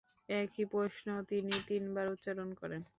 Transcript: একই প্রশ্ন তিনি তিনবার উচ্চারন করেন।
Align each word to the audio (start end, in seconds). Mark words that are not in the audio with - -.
একই 0.33 0.65
প্রশ্ন 0.71 1.07
তিনি 1.29 1.53
তিনবার 1.67 2.05
উচ্চারন 2.13 2.49
করেন। 2.61 2.81